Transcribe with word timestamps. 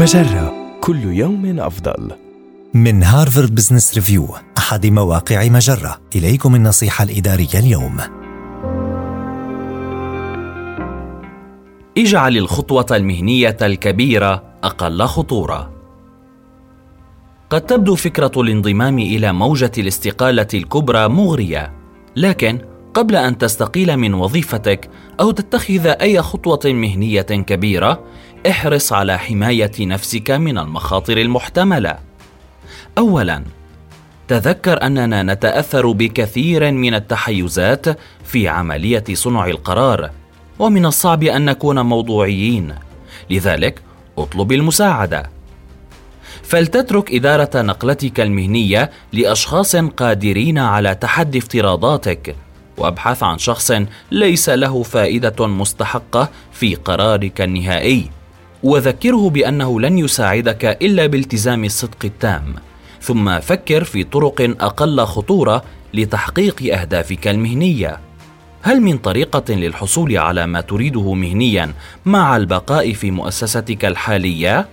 مجرة 0.00 0.78
كل 0.80 1.04
يوم 1.04 1.60
أفضل. 1.60 2.10
من 2.74 3.02
هارفارد 3.02 3.54
بزنس 3.54 3.94
ريفيو 3.94 4.28
أحد 4.58 4.86
مواقع 4.86 5.48
مجرة 5.48 6.00
إليكم 6.16 6.54
النصيحة 6.54 7.04
الإدارية 7.04 7.58
اليوم 7.58 7.96
اجعل 11.98 12.36
الخطوة 12.36 12.86
المهنية 12.90 13.56
الكبيرة 13.62 14.42
أقل 14.64 15.02
خطورة. 15.02 15.70
قد 17.50 17.60
تبدو 17.60 17.94
فكرة 17.94 18.32
الانضمام 18.36 18.98
إلى 18.98 19.32
موجة 19.32 19.72
الاستقالة 19.78 20.48
الكبرى 20.54 21.08
مغرية، 21.08 21.72
لكن 22.16 22.58
قبل 22.94 23.16
أن 23.16 23.38
تستقيل 23.38 23.96
من 23.96 24.14
وظيفتك 24.14 24.90
أو 25.20 25.30
تتخذ 25.30 25.86
أي 25.86 26.22
خطوة 26.22 26.60
مهنية 26.64 27.22
كبيرة، 27.22 28.04
احرص 28.50 28.92
على 28.92 29.18
حماية 29.18 29.72
نفسك 29.80 30.30
من 30.30 30.58
المخاطر 30.58 31.18
المحتملة. 31.18 31.98
أولاً، 32.98 33.44
تذكر 34.28 34.82
أننا 34.82 35.22
نتأثر 35.22 35.92
بكثير 35.92 36.72
من 36.72 36.94
التحيزات 36.94 37.86
في 38.24 38.48
عملية 38.48 39.04
صنع 39.12 39.46
القرار، 39.46 40.10
ومن 40.58 40.86
الصعب 40.86 41.22
أن 41.22 41.44
نكون 41.44 41.80
موضوعيين، 41.80 42.74
لذلك 43.30 43.82
اطلب 44.18 44.52
المساعدة. 44.52 45.30
فلتترك 46.42 47.14
إدارة 47.14 47.62
نقلتك 47.62 48.20
المهنية 48.20 48.90
لأشخاص 49.12 49.76
قادرين 49.76 50.58
على 50.58 50.94
تحدي 50.94 51.38
افتراضاتك 51.38 52.36
وابحث 52.80 53.22
عن 53.22 53.38
شخص 53.38 53.72
ليس 54.10 54.48
له 54.48 54.82
فائدة 54.82 55.46
مستحقة 55.46 56.28
في 56.52 56.74
قرارك 56.74 57.40
النهائي. 57.40 58.10
وذكره 58.62 59.30
بأنه 59.30 59.80
لن 59.80 59.98
يساعدك 59.98 60.64
إلا 60.64 61.06
بالتزام 61.06 61.64
الصدق 61.64 62.04
التام. 62.04 62.54
ثم 63.00 63.40
فكر 63.40 63.84
في 63.84 64.04
طرق 64.04 64.56
أقل 64.60 65.00
خطورة 65.00 65.62
لتحقيق 65.94 66.80
أهدافك 66.80 67.28
المهنية. 67.28 68.00
هل 68.62 68.80
من 68.80 68.98
طريقة 68.98 69.54
للحصول 69.54 70.16
على 70.16 70.46
ما 70.46 70.60
تريده 70.60 71.14
مهنيا 71.14 71.72
مع 72.04 72.36
البقاء 72.36 72.92
في 72.92 73.10
مؤسستك 73.10 73.84
الحالية؟ 73.84 74.68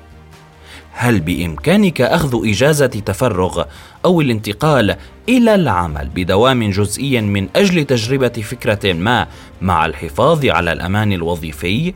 هل 1.00 1.20
بإمكانك 1.20 2.02
أخذ 2.02 2.50
إجازة 2.50 2.88
تفرغ 2.88 3.64
أو 4.06 4.22
الانتقال 4.22 4.96
إلى 5.30 5.56
العمل 5.56 6.10
بدوام 6.16 6.70
جزئي 6.70 7.22
من 7.22 7.48
أجل 7.56 7.84
تجربة 7.84 8.30
فكرة 8.30 8.94
ما 8.94 9.28
مع 9.62 9.86
الحفاظ 9.86 10.46
على 10.46 10.72
الأمان 10.72 11.14
الوظيفي؟ 11.14 11.94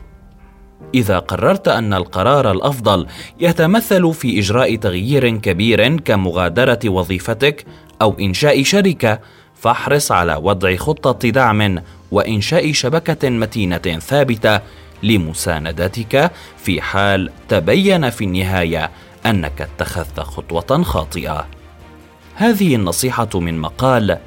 إذا 0.96 1.20
قررت 1.20 1.68
أن 1.68 1.94
القرار 1.94 2.52
الأفضل 2.52 3.08
يتمثل 3.40 4.14
في 4.14 4.40
إجراء 4.40 4.76
تغيير 4.76 5.38
كبير 5.38 5.98
كمغادرة 5.98 6.80
وظيفتك 6.86 7.66
أو 8.02 8.16
إنشاء 8.20 8.64
شركة 8.64 9.20
فاحرص 9.56 10.12
على 10.12 10.36
وضع 10.36 10.76
خطة 10.76 11.30
دعم 11.30 11.82
وإنشاء 12.12 12.72
شبكة 12.72 13.30
متينة 13.30 14.00
ثابتة 14.00 14.60
لمساندتك 15.04 16.32
في 16.58 16.82
حال 16.82 17.32
تبين 17.50 18.10
في 18.10 18.24
النهاية 18.24 18.92
أنك 19.26 19.62
اتخذت 19.62 20.20
خطوة 20.20 20.84
خاطئة. 20.84 21.48
هذه 22.36 22.76
النصيحة 22.76 23.30
من 23.36 23.60
مقال 23.60 24.18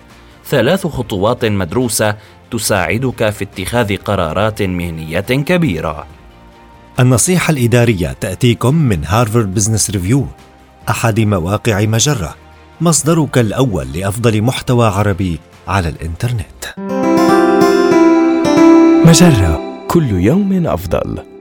ثلاث 0.46 0.86
خطوات 0.86 1.44
مدروسة 1.44 2.16
تساعدك 2.50 3.30
في 3.30 3.44
اتخاذ 3.44 3.96
قرارات 3.96 4.62
مهنية 4.62 5.20
كبيرة. 5.20 6.06
النصيحة 7.00 7.50
الإدارية 7.50 8.16
تأتيكم 8.20 8.74
من 8.74 9.04
هارفارد 9.04 9.54
بزنس 9.54 9.90
ريفيو 9.90 10.26
أحد 10.90 11.20
مواقع 11.20 11.84
مجرة 11.84 12.34
مصدرك 12.80 13.38
الأول 13.38 13.92
لأفضل 13.92 14.42
محتوى 14.42 14.86
عربي 14.86 15.40
على 15.68 15.88
الإنترنت. 15.88 16.64
مجرة. 19.06 19.53
كل 19.94 20.10
يوم 20.10 20.66
أفضل. 20.66 21.33